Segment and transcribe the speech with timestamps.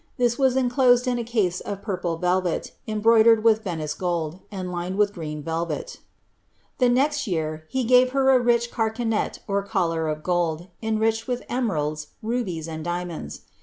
[0.17, 4.95] This was inclosed in a case of purple velvet, embroidered with Venice gold, and lined
[4.97, 5.99] with green velvet"'
[6.79, 11.43] The next year, he gave her a rich carcanet or collar of gold, enriched with
[11.47, 13.41] emeralds, rubies, and diamonds.